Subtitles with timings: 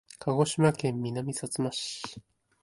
[0.17, 2.23] 鹿児島県南さつま市